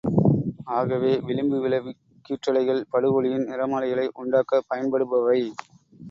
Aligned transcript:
ஆகவே, 0.71 1.19
விளிம்பு 1.19 1.57
விளைவுக் 1.59 1.99
கீற்றலைகள் 2.25 2.81
படுஒளியின் 2.91 3.45
நிறமாலைகளை 3.47 4.07
உண்டாக்கப் 4.13 4.67
பயன்படுபவை. 4.69 5.39